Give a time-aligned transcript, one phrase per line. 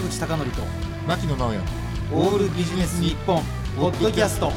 [0.00, 0.62] 坂口孝則と
[1.06, 1.60] 牧野直哉。
[2.12, 3.42] オールビジネス日本
[3.76, 4.50] ポッドキャスト。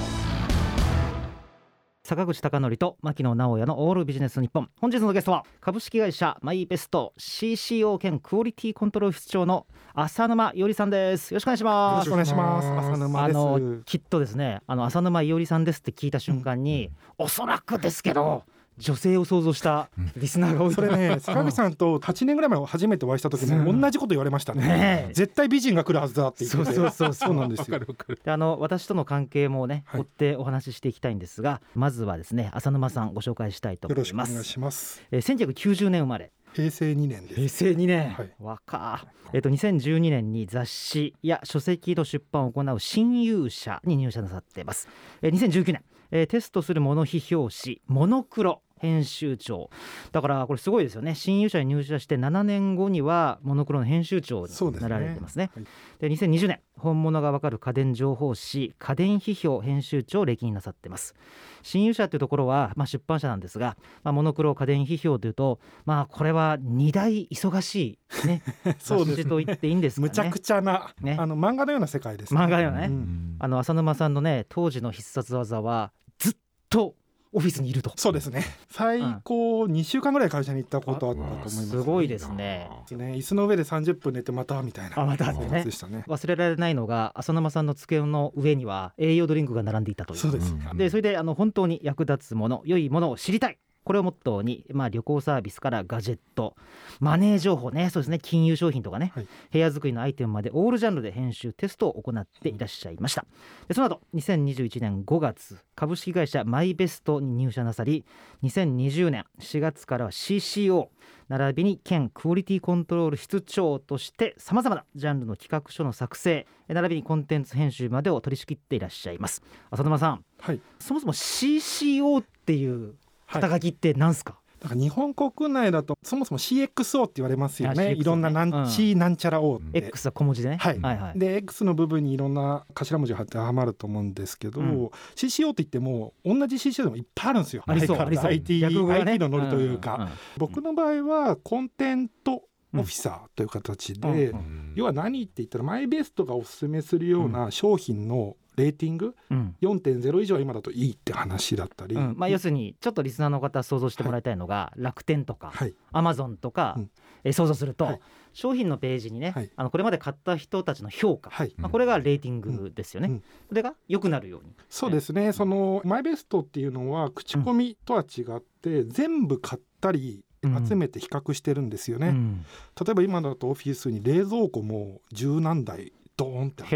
[2.06, 4.70] 坂口孝則と牧野直哉のオールビジネス日本。
[4.80, 11.34] 本日のゲストは株式会社マイベスト CCO 兼クオリティコントロール室長の浅沼伊織さんです。
[11.34, 12.10] よろしくお願いします。
[12.10, 12.88] よろしくお願いします。
[12.88, 13.38] 浅沼です。
[13.38, 18.44] あのきっとですねあの浅沼伊織さんですって聞いた瞬間に、おそらくですけど
[18.78, 20.74] 女性を想像したリスナーが多い。
[20.74, 25.10] それね 坂口さんと8年ぐらい前初めてお会いした時に同じこと言われましたね。
[25.14, 26.64] 絶対美人が来るはずだって言ってて。
[26.64, 27.36] そうそうそうそう。
[27.36, 27.80] なんですよ。
[27.80, 30.02] であの私との関係もね、はい。
[30.02, 34.30] 追ってお話ししていきたいんですがまずはですね浅沼さんご紹介したいとよろ思います。
[34.30, 35.04] しくお願いします。
[35.12, 36.32] えー1990年生まれ。
[36.54, 37.36] 平成2年です。
[37.36, 38.34] 平成2年、はい。
[38.40, 39.08] 若。
[39.34, 44.88] えっと2012年に雑誌や書籍の出版を行う新勇者に入社なさっています、
[45.24, 48.62] えー2019年、えーテストするモノ批評誌モノクロ。
[48.84, 49.70] 編集長。
[50.12, 51.16] だからこれすごいですよね。
[51.16, 55.52] 新勇者に入社して7年後にはモノクロの編集長になられてますね。
[55.56, 55.66] はい。
[56.00, 61.16] で2020年本物がわかる家電情報誌家電批評編集長を歴任なさってます。
[61.62, 68.42] 新勇者というところは、まあ、出版社なんですが、まあ、モノクロ家電批評というとまあこれは2大忙しいね
[68.80, 70.10] そうです雑誌と言っていいんですかね。
[70.10, 71.16] むちゃくちゃな、ね。
[71.18, 73.36] あの漫画のような世界です、漫画よね、うん。
[73.40, 76.34] あの浅沼さんのね当時の必殺技はずっ
[76.70, 76.96] と
[77.34, 77.92] オフィスにいると。
[77.96, 78.44] そうですね。
[78.70, 82.70] 最高2週間ぐらい会社に行ったことあったと思いますすごいですね。
[82.92, 86.06] ね椅子の上で30分寝てまたみたいなあまたでしたね。
[86.08, 90.18] 忘れられないのが浅沼さんの机の上には栄養ドリンクが並んでいたという。
[90.20, 96.56] そうです、でそれであの本当に役立つもの良いものを知りたいこれをモットーに、まあ、旅行サービスからガジェット
[97.00, 99.28] マネー情報ねそうですね金融商品とかね、はい。
[99.52, 103.26] 部屋作りのアイテムまでオールジャンルで編集テストを行っていらっしゃいました。
[103.68, 108.06] でその後2021年5月株式会社マイベストに入社なさり
[108.44, 110.88] 2020年4月からは CCO
[111.30, 119.42] 並びに県クオリティコントロール室長としてさまざまなジャンルの企画書の作成並びにコンテンツ編集までを取り仕切っていらっしゃいます。
[119.72, 120.62] 浅沼さんはい。
[120.80, 122.96] そもそも CCO っていう
[123.42, 127.94] 肩書きって何すか、だから日本国内だとそもそも CXO って言われますよあねね。
[127.96, 128.70] いろんななん、うん。
[128.70, 130.80] C なんちゃら O って、X は小文字でね、はい。
[130.80, 131.20] はいはい。
[131.20, 134.86] で X の部分にいろんな頭文字が当てはまると思うんですけど、うん。
[135.16, 137.64] CCO って言っても同じ CCO でもいっぱいあるんですよ。
[137.68, 138.00] ありそう。
[138.00, 138.68] ありそう IT, ね。
[138.68, 140.02] IT のノリというか、ん。
[140.02, 140.04] ん。
[140.06, 140.10] ん。
[140.38, 142.44] 僕の場合はコンテント
[142.76, 144.74] オフィサーという形で、うんうん。
[144.76, 149.16] 要は何って言ったらマイベストがおすすめするような商品のレーティング？
[149.32, 149.56] うん。
[149.62, 152.14] 4.0以上は今だといいって話だったり、うん。
[152.18, 155.74] まあ、要するにちょっとリスナーの方想像してもらいたいのが、楽天とかはい。
[155.92, 156.92] アマゾンとか、うん。
[157.24, 158.00] えー想像すると、はい。
[158.34, 159.50] 商品のページにね、はい。
[159.56, 161.54] あのこれまで買った人たちの評価、はい。
[161.58, 163.14] まあ、これがレーティングですよね、うん。
[163.14, 164.54] うんそれが良くなるように。
[164.70, 172.46] そうですね、そのマイベストっていうのは口コミとは違って、全部買ったりうん集めて比較してるんですよね、うん。
[172.86, 176.76] 例えば今だとオフィスに冷蔵庫も十何台ドーンってあった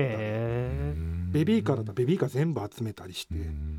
[1.32, 3.36] ベビーカーだったらベビーカー全部集めたりして、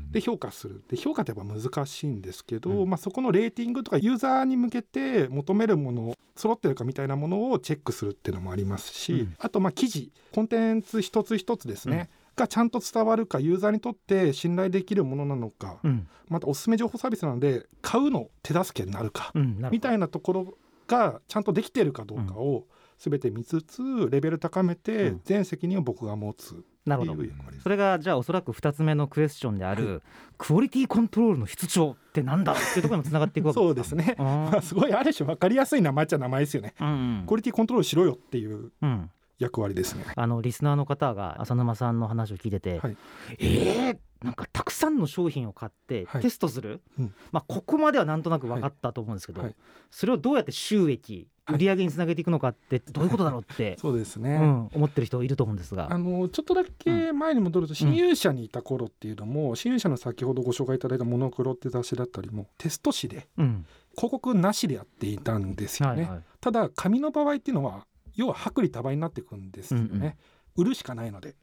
[0.09, 0.81] で評価する。
[0.89, 2.89] で評価ってやっぱ難しいんですけど、うん。
[2.89, 9.35] まあ、そこのレーティングとかユーザーに向けて求めるもの揃ってるかみたいなものをチェックするっていうのもありますし、うん。
[9.37, 10.11] あとまあ記事。
[10.31, 16.07] コンテンツ一つ一つですね、がちゃんと伝わるかユーザーにとって信頼できるものなのか、うん。
[16.29, 20.57] またおすすめ情報サービスなので買うの手助けになるか、うんなるみたいなところ
[20.87, 22.65] がちゃんとできてるかどうかを
[22.97, 25.21] 全て見つつレベル高めてうん。
[25.23, 26.63] 全責任を僕が持つ。
[26.85, 27.23] なるほど。
[27.61, 30.01] それがじゃあおそらく2つ目のクエスチョンである、
[30.39, 32.53] クオリティコントロールの室長ってなんだ？
[32.53, 34.15] っていうところにもつながっていくわけそうですね。
[34.17, 36.73] あ まあ、すごいある種分かりやすい名前っちゃ名前ですよね。
[36.79, 37.27] ーうん。
[37.27, 40.05] クオリティコントロールしろよっていううん役割ですね。
[40.15, 42.97] あのリスナーの方が浅沼さんの話を聞いてて、はい。
[43.39, 46.21] えー、なんかたくさんの商品を買ってはい。
[46.21, 47.13] テストする、うん。
[47.31, 49.55] まあ、ここまではなんとなく分かったと思うんですけど、はい。
[49.89, 51.55] それをどうやって収益はい。
[51.55, 54.35] 売り上げにつなげていくのかってどういうことだろうって、 そうですね。
[54.35, 55.91] うん、思ってる人いると思うんですが。
[55.91, 55.97] あ。
[55.97, 63.65] のちょっとだけ前に戻ると新勇者にいた頃っていうのも、新勇者の先ほどご紹介いただいた「モノクロ」って雑誌だったりもテスト誌でうん。
[63.95, 66.03] 広告なしでやっていたんですよね。
[66.03, 66.23] はいはい。
[66.39, 67.85] ただ紙の場合っていうのは
[68.19, 70.17] 要は薄利多売になっていくんですよね、
[70.55, 71.29] 売るしかないので。
[71.29, 71.35] うん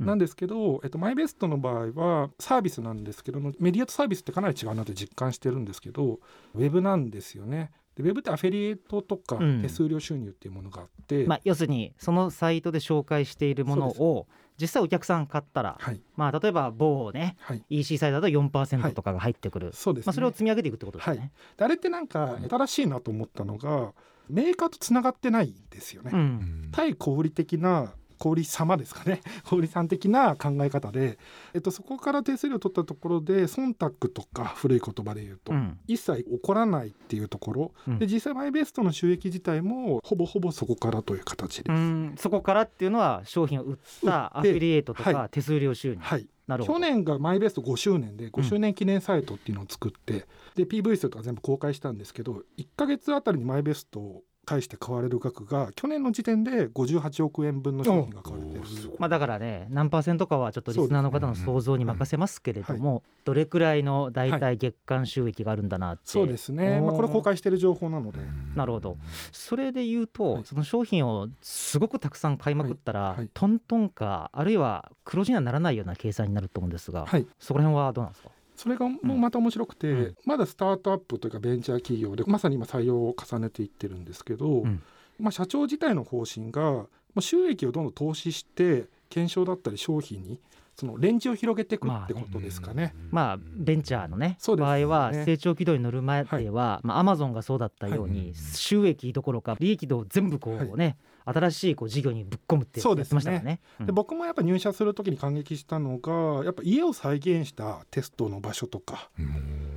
[0.00, 6.18] なんですけど、えっと、マイベストの場合はサービスなんですけどメディアとサービスってかなり違うなって実感してるんですけど
[6.54, 7.70] ウェブなんですよね。
[7.96, 9.62] でウェブってアフィリエイトとかうん。
[9.62, 14.26] 手数料収入っていうものがあって、まあ、要するにそのサイトで紹介しているものを
[14.60, 16.00] 実際お客さん買ったら、はい。
[16.16, 17.64] まあ、例えば某ねはい。
[17.70, 21.16] EC サイトだとは4%いとかが入ってくる、そうですね、まあ、それを積み上げていくってことですね。
[21.18, 21.30] はい。
[21.56, 23.92] であれってなんか新しいなと思ったのが
[24.28, 26.10] メーカーとつながってないんですよね。
[26.14, 26.68] うん。
[26.72, 29.20] 対小売的な小売様ですかね。
[29.44, 31.18] 小売さん的な考え方で、
[31.52, 35.78] えっと、そこから手数料を取ったところで忖度とか古い言葉で言うと、うん。
[35.86, 37.98] 一切起こらないっていうところ、うん。
[37.98, 41.76] で実際マイベストの収益自体もほぼほぼそこからという形です。
[41.76, 42.14] うん。
[42.16, 46.28] そこからっていうのは商品を売ったアフィリエイトとはか手数料収入、はい。
[46.46, 46.74] なるほど。
[46.74, 58.62] 去年がマイベスト5周年で5周年記念サイトっていうのを作って、で PV 数とか全部公開したんですけど1ヶ月あたりにマイベストを返して買われる額が去年の時点で58億円分の商品が買われてる。
[58.98, 68.18] まあ、だからね何パーセントかはちょっとリスナーの方の想像に任せますけれども、どれくらいの大体月間収益があるんだなって、そうですね、まあ、これ公開している情報なので、
[68.54, 68.96] なるほど。
[69.32, 70.44] それで言うと、はい。
[70.44, 73.16] その商品をすごくたくさん買いまくったら、はい。
[73.18, 73.30] はい。
[73.32, 78.30] トントンかあるいは黒字にはならないような計算になると思うんですが、はい、そこら辺はどうなんですか？
[78.56, 80.16] それがもうまた面白くて、うん。
[80.24, 84.82] まだスタートアップというかベンチャー企業でまさに今採用を重ねていってるんですけど、うん。
[85.18, 86.86] まあ、社長自体の方針が
[87.20, 90.40] 収益をどんどん投資して検証だったり商品に
[90.76, 92.94] そのレンジを広げていくってことですかね。
[93.10, 94.56] まあベンチャーのねね。
[94.56, 98.34] 場合は成長軌道に乗る前では、まあアマゾンがそうだったように、はい。
[98.34, 103.60] 収益どころか利益度を全部こうね、新しいこう事業にぶっ込むってやそうですねってましたからね。
[103.80, 103.86] うん。
[103.86, 109.10] で僕もやっぱ入社する時に感激したのがやっぱ家を再現したテストの場所とか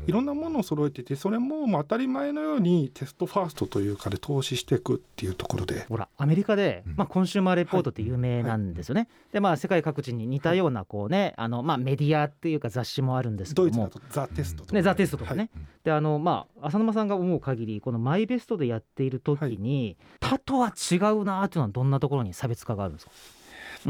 [0.07, 5.86] いろんなものを揃えていてそれも当たり前のようにテストファーストというかで投資していくっていうところで。
[5.89, 6.94] ほらアメリカで、うん。
[6.95, 9.09] まあ、コンシューマーレポートって有名なんですよね。
[9.33, 13.69] でまあ世界各地に似たようなこうねあの、まあ、メディアっていうか雑誌もあるんですけども。
[13.69, 15.65] ドイツだとザ・テストとか、ね、ザ・テストとかね、はい。
[15.83, 23.37] であのまあ浅沼さんが思う限りこのマイベストでやっている時に、他とは違うなっていうのはどんなところに差別化があるんですか、うん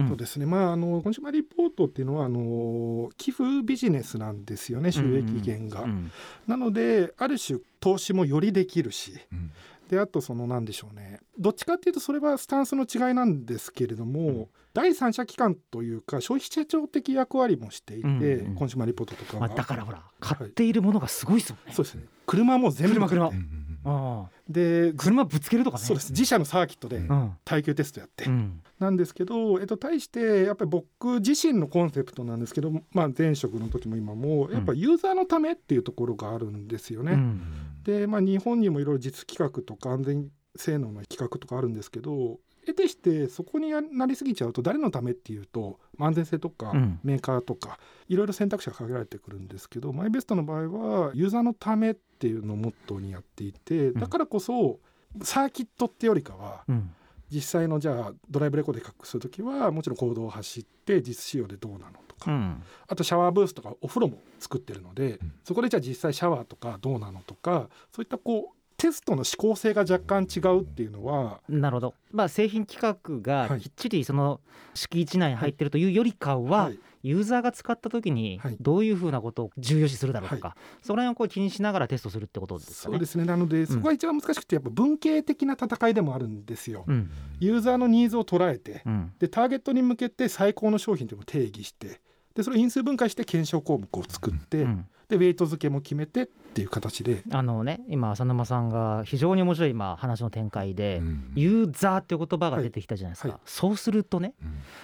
[0.08, 5.84] そうですね、まあ、あのコンシューマーリポートっていうのはあの寄付ビジネスなんですよね収益源が。
[5.84, 6.12] うん。
[6.48, 9.52] なのである種投資もよりできるしうん。
[9.90, 14.48] であとそのなんでしょうねどっちかっていうとそれはスタンスの違いなんですけれども、うん。
[14.74, 21.74] 第三者機関というか消費者庁的役割もしていて、うんうんコンシューマーリポートとかは、まあ、だからほら買っているものがすごいですもんね。
[21.74, 22.04] そうですね。
[22.28, 22.94] 車も全部。
[22.96, 23.28] 車車。
[23.30, 23.80] うんうん。
[23.86, 24.30] ああ。
[24.48, 25.84] で車ぶつけるとかね。
[25.84, 26.12] そうです。
[26.12, 27.32] 自社のサーキットでうん。
[27.44, 37.14] 耐久テストやって、うんなんですけど、えっと、対してやっぱり僕自身のコンセプトなんですけど、まあ、前職の時も今もやっぱユーザーのためっていうところがあるんですよね。
[37.14, 37.42] うん。
[37.84, 47.00] で、まあ、日本にもいろいろ実企画とか安全性能の企画とかあるんですけど得てしてそこになりすぎちゃうと誰のためっていうとまあ安全性とかうん。
[47.04, 54.80] メーカーとかいろいろ選択肢が限られてくるんですけどマイベストの場合はユーザーのためっていうのをモットーにやっていてだからこそ
[55.24, 56.92] サーキットってよりかはうん
[57.30, 62.64] 実際のじゃあドライブレコードで比較する時はもちろん行動を走って実使用でどうなのとか、うん。
[62.88, 65.34] あとシャワーブースとかお風呂も作ってるので、うん。
[65.44, 73.62] そこでじゃあ実際シャワーとかどうなのとかそういったこうテストの指向性が若干違うっていうのはなるほど、まあ、製品規格がはい。
[73.62, 74.40] きっちりその
[74.76, 76.80] 敷地内に入ってるというよりかは、はい。
[77.04, 78.58] ユーザーが使った時にはい。
[78.60, 82.94] どういうふうなことを重要視するだろうとか、その辺をこう気にしながらテストするってことですかね。
[82.94, 83.26] そうですね。
[83.26, 86.84] なのでそこが一番難しくてやっぱ文系的な戦いでもあるんですよ。
[86.86, 87.10] うん。
[87.40, 89.14] ユーザーのニーズを捉えてうん。
[89.18, 92.00] でターゲットに向けて最高の商品というのを定義して
[92.36, 97.24] でそれを因数分解して検証項目を作って、うんでウェイト付けも決めてっていう形で。
[97.32, 103.34] あのね今浅沼さんが非常に面白い今話の展開で、うんユーザーっていう言葉が出てきたじゃないですか、はい。
[103.36, 104.34] はいそうするとね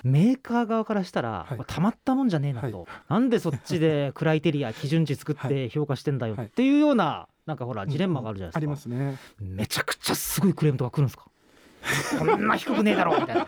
[0.03, 0.11] うん。
[0.11, 1.59] メーカー側からしたら、はい。
[1.67, 9.17] たまったもんじゃねえなと、なんでそっちでクライテリア基準値作って評価してんだよはいっていうようななんかほらジレンマがあるじゃないですか、ありますね。
[9.41, 11.25] めちゃくちゃすごいクレームとか来るんですか？
[12.17, 13.47] こんな低くねえだろみたいな。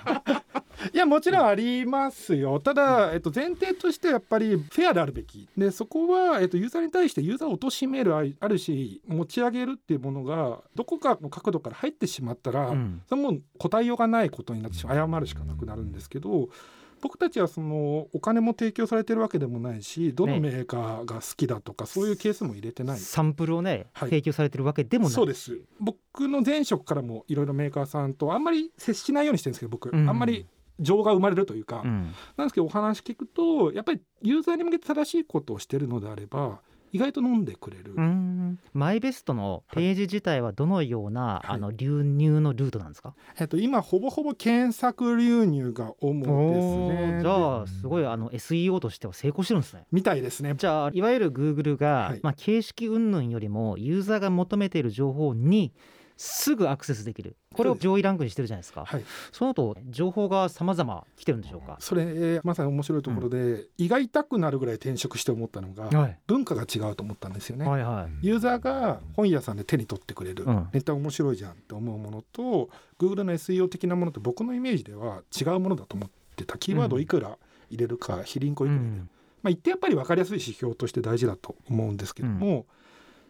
[0.94, 2.60] いやもちろんありますよ。
[2.60, 5.48] ただ、えっと、前提としてやっぱりフェアであるべき。
[5.58, 13.02] でそこは、えっと、ユーザーに対してユーザーを貶めるああるし持ち上げるっていうものがどこかの角度から入ってしまったら、うん。
[13.08, 15.12] それはもう答えようがないことになってしまう。
[15.12, 16.50] 謝るしかなくなるんですけど
[17.02, 23.00] 僕たちはそのお金も提供されてるわけでもないしどのねメーカーが好きだとか、そういうケースも入れてない。
[23.00, 24.10] サンプルをね、はい。
[24.10, 25.14] 提供されてるわけでもない。
[25.14, 25.60] そうです。
[25.80, 30.10] 僕の前職からもいろいろメーカーさんとあんまり接しないようにしてるんですけど僕、うん。
[30.10, 30.48] あんまり
[30.80, 32.14] 情が生まれるというか、うん。
[32.38, 36.60] なんですけどお話聞くとやっぱりユーザーに向けて正しいことをしてるのであれば
[36.92, 38.58] 意外と飲んでくれる、うん。
[38.74, 46.78] マイベストのページ自体はどのような、あの流入のルートなんですか、えっと、今ほぼほぼ検索流入が主です
[47.12, 47.20] ね。
[47.22, 49.88] じゃあすごいあの SEO としては成功してるんですね。
[49.92, 50.54] みたいですね。
[50.56, 52.20] じゃあいわゆる Google が、はい。
[52.24, 55.74] まあ、形式云々よりもユーザーが求めている情報に
[56.18, 57.36] すぐアクセスできる。
[57.54, 58.86] これを上位ランクにしてるじゃないですか。
[58.86, 61.78] はい、その後情報が様々来てるんでしょうか？
[61.80, 66.20] それ、えーまさに面白いところで、胃が痛くなるぐらい転職して思ったのが、はい。
[66.28, 67.66] 文化が違うと思ったんですよね。
[67.66, 68.26] はいはい。
[68.26, 70.68] ユーザーが本屋さんで手に取ってくれる、うん。
[70.74, 72.70] ネタ面白いじゃんって思うものと
[73.00, 77.38] Google の SEO 的なものって僕のイメージでは違うものだと思ってたキーワードをいくら
[77.70, 79.10] 入れるか、非リンクをいくら入れる、うん
[79.44, 82.66] まあ、一定やっぱり分かりやすい指標として大事だと思うんですけども、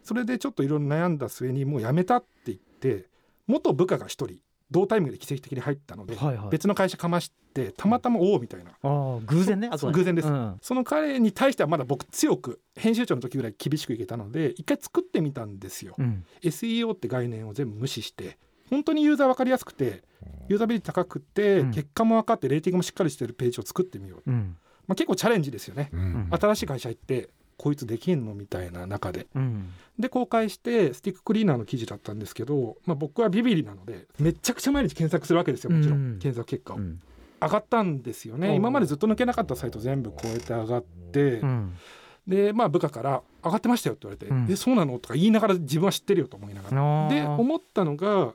[0.02, 2.64] それでちょっといろいろ悩んだ末にもう辞めたって言って
[3.46, 4.38] 元部下が一人
[4.70, 6.48] 同タイミングで奇跡的に入ったので、はいはい。
[6.50, 8.70] 別の会社かましてたまたまおおみたいな。
[8.70, 10.58] ああ偶然ね偶然ですうん。
[10.60, 15.94] その彼に対してはまだ僕強く編集長の時ぐらい厳しくいけたので一回作ってみたんですよ。
[15.98, 16.24] うん。
[16.42, 20.02] SEO って概念を全部無視して本当にユーザー分かりやすくて
[20.48, 21.70] ユーザビリティ高くて、うん。
[21.70, 24.56] 結果も分かってレーティングもしっかりしてるページを作ってみよう、うん。
[24.88, 26.28] まあ、結構チャレンジですよね、うん。
[26.30, 28.34] 新しい会社行ってこいつできんの？
[28.34, 29.26] みたいな中で。
[29.34, 29.70] うん。
[29.98, 36.18] で公開してスティッククリーナーの記事だったんですけど、まあ、僕はビビリなのでめちゃくちゃ毎日検索するわけですよもちろん、うん。
[36.18, 37.00] 検索結果を、うん。
[37.40, 38.54] 上がったんですよね。
[38.54, 41.76] 今までずっと抜けなかったサイト全部超えて上がって、うん。
[42.26, 44.52] でまあ部下から「上がってましたよ」って言われて「うん。
[44.52, 47.08] えそうなの?」とか言いながら自分は知ってるよと思いながら。
[47.08, 48.34] で思ったのが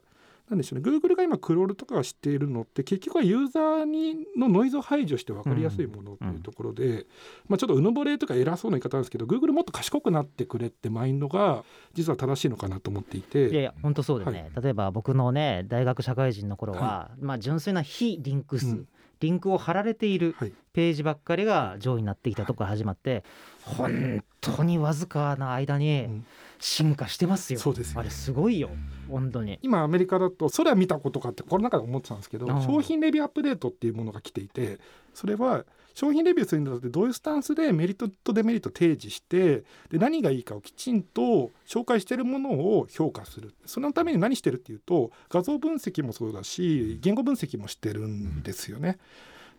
[0.51, 0.89] なんでしょうね。
[0.89, 7.05] Google が今クロールとかが知っているのって結局はユーザーにのノイズを排除して分かりやすいものというところで、
[7.47, 13.47] まあ、ちょっとうぬぼれとか偉そうな言い方なんですけど Google もっと賢くなってくれってマインドが実は正しいのかなと思っていて。
[13.47, 18.87] いやいや本当そうでね、例えば僕のね大学社会人の頃は、まあ純粋な非リンク数、うん
[19.21, 20.53] リンクを貼られているはい。
[20.73, 23.25] ページばっかりが上位になってきたとこ始まって、
[23.63, 26.25] 本当にわずかな間にうん。
[26.61, 28.69] 進化してますよ、そうですよあれすごいよ。
[29.09, 29.59] 本当に。
[29.63, 34.79] 今アメリカだとそれは見たことかってこの中で思ってたんですけど商品レビューアップデートっていうものが来ていて
[35.13, 43.53] それは商品レビューするにあたってどういうスタンスでメリットとデメリットを提示してで何がいいかをきちんと紹介しているものを評価する。
[43.65, 48.97] そのために何してるっていうと画像分析もそうだし言語分析もしてるんですよね。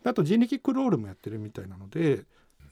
[0.03, 2.25] であと人力クロールもやってるみたいなので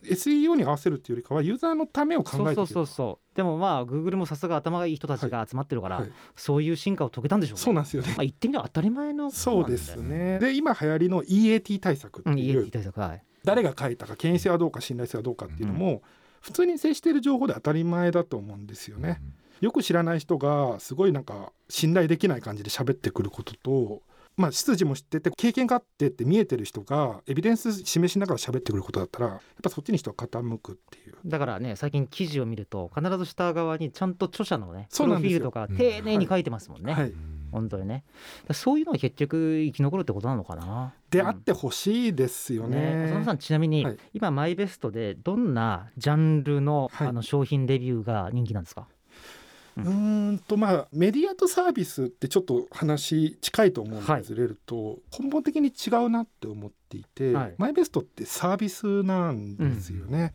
[0.03, 3.35] SEO に合わせるっていうよりかはユーザーのためを考そうそうえているそうそう。
[3.35, 6.11] でもまあ Google もさすが頭がいい人たちが集まってるから、はい。
[6.35, 7.61] そういう進化を遂げたんでしょうね。
[7.61, 8.09] そうなんですよね。
[8.09, 10.39] まあ、言ってみれば当たり前のことそうですね。
[10.39, 12.33] で今流行りの EAT 対策ってう。
[12.33, 16.01] ん、いう、EAT 対策はい誰が書いたか権威性はどうか信頼性はどうかっていうのも、
[16.41, 19.21] 普通に接している情報で当たり前だと思うんですよね。
[19.61, 24.01] よく知らない人がすごいなんか信頼できない感じで喋ってくることと、
[24.35, 31.15] まあ、出自も知ってて経験があってって見えてる人がエビデンス示しながら喋ってくることだったらやっぱそっちに人は傾くっていう。
[31.23, 37.13] だからね最近記事を見ると必ず下側にちゃんと著者のねプロフィールとか丁寧に書いてますもんね、はい、
[37.51, 38.03] 本当にね。
[38.51, 40.93] そういうのが結局生き残るってことなのかな。
[41.09, 43.05] であってほしいですよね。
[43.05, 43.97] 浅野さんちなみに、はい。
[44.13, 47.07] 今マイベストでどんなジャンルの,、はい。
[47.09, 48.87] あの商品レビューが人気なんですか？
[49.77, 54.21] うーんとまあメディアとサービスってちょっと話近いと思うんはい。
[54.21, 54.99] でずれると。
[55.17, 57.55] 根本的に違うなって思っていて、はい。
[57.57, 60.33] マイベストってサービスなんですよね。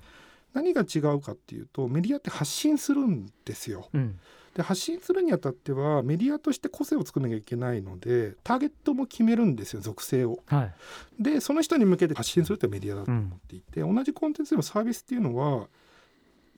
[0.55, 3.89] 何が違うかっていうとメディアって発信するんですよ。
[3.93, 4.19] うん
[4.57, 10.39] で発信するにあたってはメディアとして個性を作らなきゃいけないのでターゲットも決めるんですよ属性を。
[10.47, 10.73] はい
[11.23, 15.69] でその人に向けて発信するってメディアだと思っていて、同じコンテンツでもサービスっていうのは、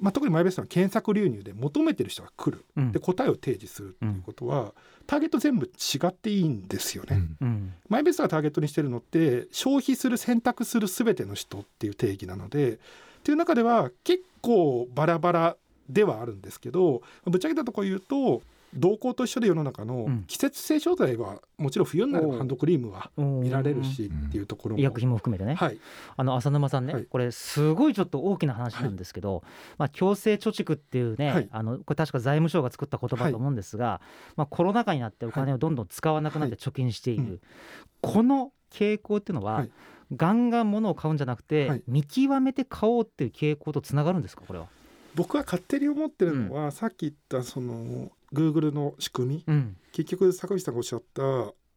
[0.01, 2.65] まあ、特にマイベストは検索流入で求めてる人が来る。
[2.77, 4.75] うんで答えを提示するっていうことは、
[5.07, 5.71] ターゲット全部違
[6.07, 7.23] っていいんですよね。
[7.41, 12.79] うんマイベストがターゲットにしてるのって消費する選択する全ての人っていう定義なのでっ
[13.23, 15.57] ていう中では結構バラバラ
[15.89, 18.43] ではあるんですけどぶっちゃけたところ言うと
[18.75, 20.25] 動向と一緒で世の中のうん。
[20.27, 23.23] 季節性商材はもちろん冬になればハンドクリームはう。
[23.23, 25.79] ん見られるしっていうところも、医薬品も含めてね、はい。
[26.19, 27.07] あの浅沼さんね、はい。
[27.07, 29.43] これすごいちょっと大きな話なんですけど、
[29.79, 31.49] まあ、強制貯蓄っていうね、はい。
[31.51, 34.03] あのこれ確か財務省が作った言葉だと思うんですが、
[34.37, 37.41] まあ、コロナ禍になってお金をどんどん使わなくなって貯金している、はいうん。
[38.03, 39.71] この傾向っていうのは、はい。
[40.15, 41.83] ガンガン物を買うんじゃなくて、はい。
[41.87, 44.67] 見極めて買おうっていう傾向とつながるんですかこれは？
[45.19, 49.77] 僕は勝手に思ってるのは、さっき言ったその Google の仕組みうん。
[49.91, 51.23] 結局坂口さんがおっしゃった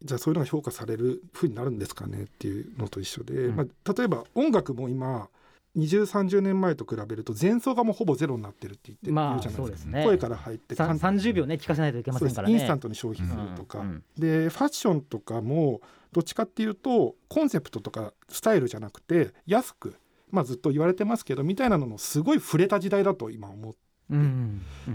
[0.03, 3.55] じゃあそういうのが評価されるふうになるんですかねっていうのと一緒で、うん。
[3.55, 5.27] まあ、例えば音楽も今
[5.75, 10.03] 2030年前と比べると前奏がもうほぼゼロになってるって言ってるまあじゃないですか、ね。
[10.03, 11.23] 声から入ってさ簡単に。
[11.23, 12.53] 30秒ね聞かせないといけませんからね。
[12.53, 14.03] インスタントに消費するとか、うんうん。
[14.19, 15.81] でファッションとかも
[16.11, 19.95] どっちかっていうとコンセプトとかスタイルじゃなくて安く、
[20.31, 23.79] まあ、ずっと言われてますけどみたいなののすごい触れた時代だと今思って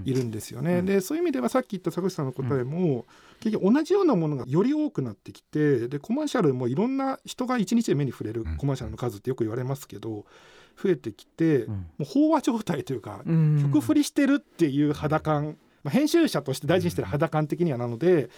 [0.04, 0.78] いるんですよね。
[0.78, 0.86] うん。
[0.86, 3.06] でそういう意味ではさっき言った坂口さんの答えも、
[3.40, 8.56] 結局同じようなものがより多くなってきてでコマーシャルもいろんな人が一日で目に触れるうん。
[8.56, 10.26] コマーシャルの数ってよく言われますけど
[10.82, 11.74] 増えてきて、うん。
[11.74, 15.56] もう飽和状態というか、うん曲振りしてるっていう肌感。
[15.82, 18.28] まあ、編集者として大事にしてる肌感的にはなので、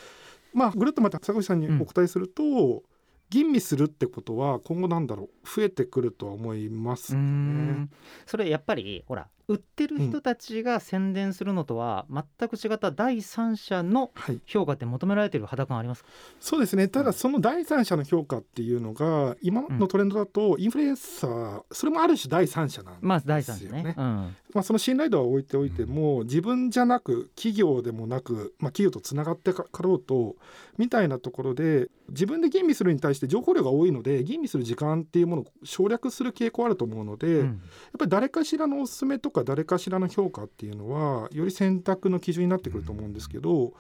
[0.53, 2.83] まあぐるっとまた坂口さんにお答えすると、
[3.31, 5.29] 吟味するってことは今後なんだろう？
[5.47, 7.89] 増えてくるとは思いますね。
[8.27, 16.11] それやっぱりほら売ってる人たちが宣伝するのとは全く違った第三者のはい、評価って求められてる肌感ありますか？
[16.39, 16.89] そうですね。
[16.89, 23.09] ただその第三者の評価っていうのが今のトレンドだとインフルエンサーそれもある種第三者なんですよね。
[23.09, 23.95] まあ第三者ね。
[23.97, 24.37] うん。
[24.55, 30.37] まあ、その信頼度は置いておいても自分じゃなく企業でもなく、まあ、企業とつながってかかろうと
[30.79, 37.61] みたいなところで自分で吟味するに対して情報量が多いので吟味する時間っていうものを省略する傾向あると思うので、やっうん
[37.99, 43.73] ぱり誰かしらのおすすめとか誰かしらの評価っていうのはより選択の基準になってくると思うんですけど、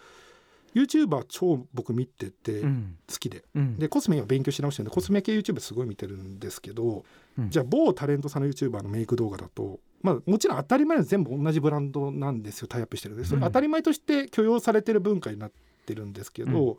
[0.74, 2.96] YouTuber 超僕見てて好うん。
[3.18, 3.44] きで。
[3.54, 3.78] うん。
[3.78, 7.04] でコスメ今勉強し直してるんでコスメ系 YouTube すごい見てるんですけど、
[7.38, 7.50] うん。
[7.50, 13.24] じゃあ某タレントさんの YouTuber のメイク動画だと、まあ、もちろん当たり前の全部同じブランドなんですよタイアップしてるんで。
[13.24, 15.52] それうん当たり前として許容されてる文化になっ
[15.86, 16.78] てるんですけど、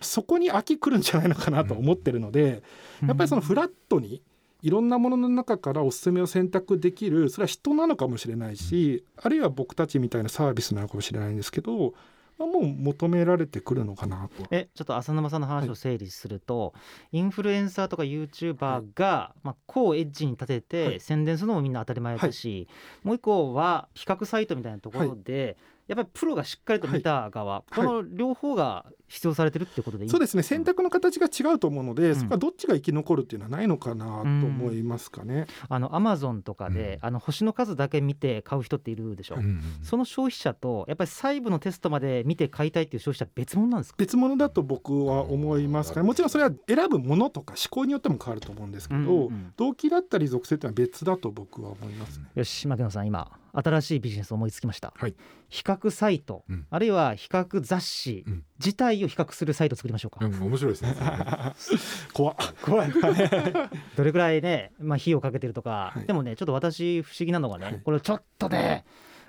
[0.00, 2.62] そこに飽きくるんじゃないのかなと思ってるので、
[3.06, 4.22] やっぱりそのフラットに
[4.62, 11.94] いろんなものの中からおすすめを選択できるそれは人なのかもしれないし、あるいは僕たちみたいなサービスなのかもしれないんですけど、
[12.38, 14.46] まあ、もう求められてくるのかなと。
[14.50, 16.72] えちょっと浅沼さんの話を整理すると、
[17.12, 21.00] インフルエンサーとか YouTuber が、まあ、こうエッジに立てはてい。
[21.00, 22.68] 宣伝するのもみんな当たり前だし、
[23.02, 25.56] もう一個は比較サイトみたいなところで、
[25.88, 32.14] やっぱりプロがしっかりと見た側、この両方が必要されてるってことでいいそうですね選択の形が違うと思うので、ん。
[32.14, 35.46] そこはどっちが生き残るっていうのはないのかなと思いますかね。
[35.68, 43.96] あのアマゾンとかで、あの星の数だけ見て買う人っているでしょ、うんその消費者とやっぱり細部のテストまで見て買いたいっていう消費者は別物なんですか？
[43.98, 46.06] 別物だと僕は思いますかね。
[46.06, 49.52] もちろんそれは選ぶものとか思考によっても変わると思うんですけど、うんうんうん。
[49.56, 52.26] 動機だったり属性っていうのは別だと僕は思いますね。
[52.34, 55.14] よし牧野さん今新しいビジネス思いつきました、はい。
[55.48, 56.66] 比較サイト、うん。
[56.70, 58.44] あるいは比較雑誌うん。
[58.58, 60.94] 自体を比較するサイト作りましょうか、うん面白いですね。
[62.12, 62.36] 怖っ。
[62.62, 62.92] 怖い。
[63.96, 66.06] どれくらいね、まあ、費用かけてるとか、はい。
[66.06, 67.80] でもねちょっと私不思議なのがね、はい。
[67.82, 68.84] これちょっとね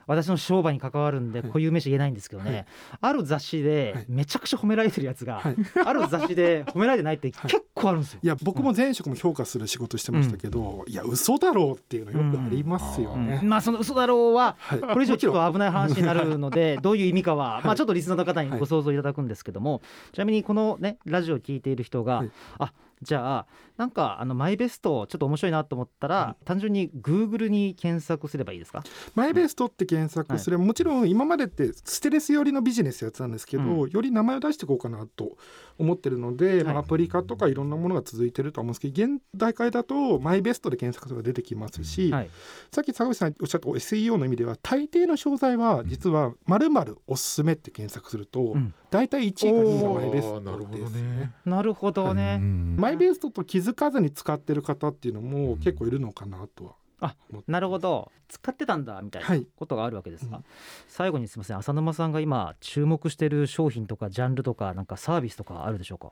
[0.10, 1.48] 私の商売に関わるんではい。
[1.50, 2.66] 固有名詞言えないんですけどね、はい。
[3.02, 3.64] ある雑誌はい。
[3.64, 5.56] でめちゃくちゃ褒められてるやつが、はい。
[5.86, 8.20] ある雑誌で褒められてないって結構あるんですよ。
[8.24, 13.28] いや僕も前職も評価する仕事してましたけど、いや嘘だろうっていうのよくありますようん。
[13.28, 13.40] ね。
[13.44, 17.64] まあその嘘だろうははい、これ以上ちょっと危ない話になるので どういう意味かは、はい。
[17.66, 22.32] まあちょっとリスナーの方にご想像いただくんですけども、ちなみにこのねラジオを聞いている人が、はい。
[22.58, 28.84] あじゃあなんかあのマイベストちょっと面白いなと思ったら、単純に Google に検索すればいいですか？
[29.16, 35.38] マイベストって検索すれば、もちろん今までってステレス寄りのビジネスやってたんですけど、うより名前を出していこうかなと
[35.78, 42.30] 思ってるので、まあはいアプリ化とかいろんなものが続いてるとは思うんですけど現代界だとマイベストで検索すれば出てきますし、はい。
[42.72, 46.70] さっき坂口さんおっしゃった SEO の意味では大抵の商材は実は「まる
[47.08, 51.02] おすすめ」って検索すると、うん大体1位か2位がマイベストおーなるほどですね。
[51.02, 51.32] ね。
[51.46, 57.16] なるほどね、マイベストと気づかずに使ってる方っていうのも結構いるのかなとはあ
[57.48, 58.12] なるほど。
[58.28, 59.48] 使ってたんだみたいなはい。
[59.56, 60.44] ことがあるわけですが、うん。
[60.88, 61.58] 最後にすみません。
[61.58, 66.12] 浅沼さんが今注目してる商品とかジャンルとかなんかサービスとかあるでしょうか？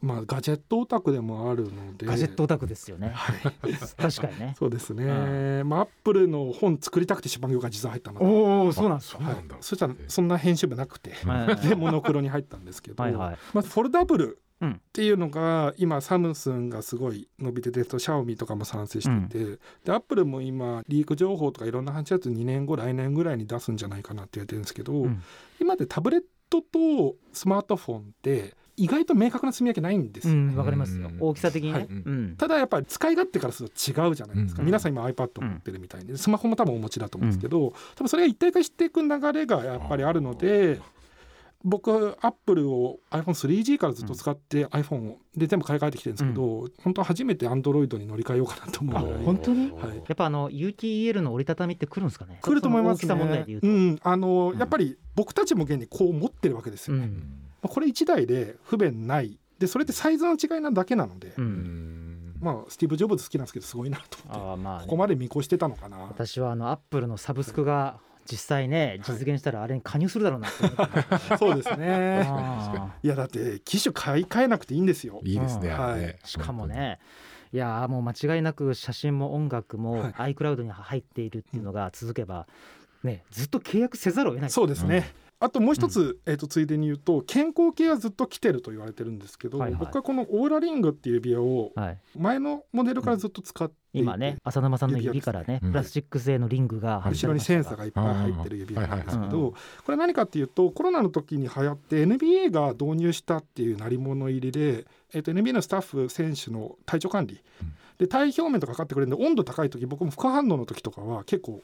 [0.00, 2.06] まあガジェットオタクでもあるので。
[2.06, 3.10] ガジェットオタクですよね。
[3.14, 3.36] はい。
[3.96, 4.56] 確かにね。
[4.58, 8.24] そうですね、まあアップルの本作りたくて出版業界実は入ったので。
[8.24, 9.56] おおそうなんですそうなんだ。
[9.60, 11.12] そしたらそんな編集部なくて。
[11.24, 11.68] はい。
[11.68, 13.38] でモノクロに入ったんですけど、はいはい。
[13.54, 14.72] まずフォルダブルうん。
[14.72, 25.22] っていうのが今サムスンがすごい伸びててシャオミとかも賛成してて、でアップルも今リーク情報とかいろんな話やつ2年後来年ぐらいに出すんじゃないかなって言われてるんですけど、うん。
[25.60, 30.56] 今ってタブレットとスマートフォンって意外と明確な積み分けないんですよ、うん。
[30.56, 31.08] わかりますよ。
[31.08, 31.16] うん。
[31.20, 31.88] 大きさ的にね、はい。
[31.88, 32.36] うん。
[32.38, 34.66] ただやっぱり使い勝手からすると違うじゃないですか、うん。
[34.66, 40.80] 皆さん今 iPad 持ってるみたいで、スマホも多分お持ちだと思うんですけど、多分それが一体化していく流れがやっぱりあるので
[41.64, 49.22] 僕アップルを iPhone3G からずっと使って iPhone をで全部買い替えてきてるんですけど、本当は初めて Android に乗り換えようかなと思うぐらい。
[49.22, 49.70] あ本当に？
[49.70, 49.96] はい。
[49.96, 52.38] やっぱあの UTL の折りたたみって来るんですかね？
[52.42, 53.60] 来ると思いますその大きさ問題ねう。
[53.60, 54.58] と、うん、あの、うん。
[54.58, 56.96] やっぱり僕たちも現にこう持ってるわけですよ。
[56.96, 57.04] ね。
[57.04, 57.12] うん。
[57.62, 59.38] まあこれ1台で不便ない。
[59.58, 61.46] でそれってサイズの違いなだけなので、ううん。
[61.46, 64.46] んまあスティーブ・ジョブズ好きなんですけどすごいなと思って。
[64.48, 65.98] ああまあね、ここまで見越してたのかな。
[65.98, 70.48] 私はあのアップルのサブスクが実際ね実現したらあれに加入するだろうな
[71.38, 72.22] そうですね。
[72.26, 75.20] あいやだって機種買い替えなくていいんですよ。
[75.24, 75.68] いいですね。
[75.68, 76.66] うんあれねーしかも。
[76.66, 76.98] ね
[77.52, 82.46] いやーもう間違いなく写真も音楽もはい iCloud に入っているっていうのが続けば、
[83.02, 85.12] ね、ずっと契約せざるを得ないそうですね。
[85.42, 89.80] あともう一つ、えー、とついでに言うと健康系はずっと来てると言われてるんですけど、はいはい。
[89.80, 91.98] 僕はこのオーラリングっていう指輪をはい。
[92.16, 95.70] 前のモデルからずっと使っていて、今ね浅沼さんの指からねうん。
[95.72, 107.72] プラスチック製のリングが後ろにセンサーがいっぱい入ってる指輪なんですけどこれ何かっていうとコロナの時に流行って NBA が導入したっていう鳴り物入りで、えー、と NBA のスタッフ選手の体調管理、うん。
[107.98, 111.62] で体表面とかかってくれるんで温度高い時僕も副反応の時とかは結構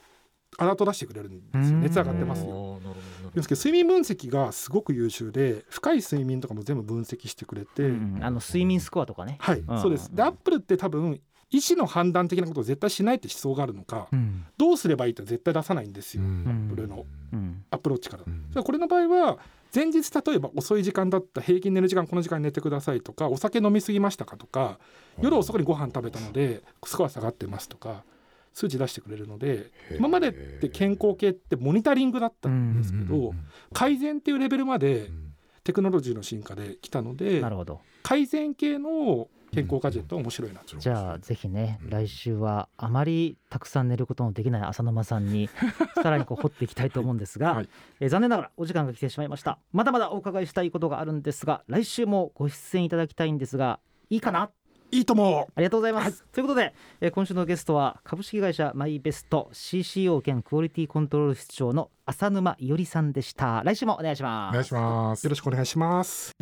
[0.56, 1.76] アラート出してくれるんですよ。
[1.76, 1.80] うん。
[1.82, 2.80] 熱上がってますよ。
[3.34, 8.18] ですけど睡眠分析がすごく優秀で深い睡眠とかも全部分析してくれて、うん。
[8.22, 9.36] あの睡眠スコアとかね。
[9.40, 9.80] はい、うん。
[9.80, 10.14] そうです。
[10.14, 14.46] でアップルって多分医師の判断的なことを絶対しないって思想があるのか、うん。
[14.56, 16.44] どうすればいいって絶対出さないんですよ、うん。
[16.46, 17.64] アップルのうん。
[17.70, 18.24] アプローチから。
[18.26, 18.64] うん。
[18.64, 19.38] これの場合は
[19.74, 24.78] 前日例えば遅い時間だった平均寝る時間この時間に寝てくださいとかお酒飲み過ぎましたかとか
[25.20, 28.02] 夜遅くにご飯食べたのでスコア下がってますとか
[28.58, 33.38] 数値出してくれるので今までって健康系ってモニタリングだったんですけど、うんうん
[33.72, 35.24] 改善っていうレベルまでうん。
[35.64, 37.80] テクノロジーの進化で来たのでなるほど。
[38.02, 40.78] 改善系の健康ガジェットは面白いなと。
[40.78, 41.90] じゃあぜひねうん。
[41.90, 45.48] 来週はあまりたくさん寝ることのできない浅沼さんに
[46.02, 47.68] さらにこう掘っていきたいと思うんですが、はい。
[48.00, 49.58] えー残念ながらお時間が来てしまいました。
[49.72, 54.50] まだまだお伺いしたいことがあるんですが来週もご出演いただきたいんですがいいかな？
[54.90, 55.48] いいとも。
[55.54, 63.62] ありがとうございます、ということで、えー今週のゲストは株式会社マイベスト CCO 兼クオリティコントロール室長の浅沼伊織さんでした。
[63.64, 64.50] 来週もお願いします。
[64.50, 65.24] お願いします。
[65.24, 66.32] よろしくお願いします。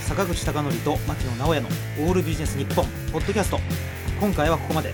[0.00, 3.58] 坂口孝則と牧野直哉のオールビジネス日本ポッドキャスト。
[4.20, 4.92] 今回はここまで。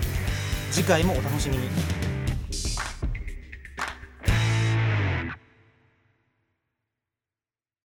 [0.71, 1.63] 次回もお楽しみに